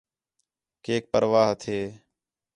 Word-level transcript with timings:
کیک 0.83 1.03
پرواہ 1.11 1.47
ہتھے 1.51 1.79